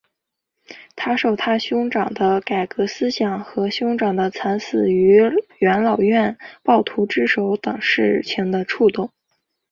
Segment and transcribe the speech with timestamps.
[0.95, 5.21] 他受他兄长的改革思想和兄长的惨死于
[5.59, 9.11] 元老院暴徒之手等事情的触动。